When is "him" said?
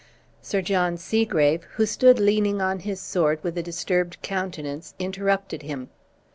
5.61-5.89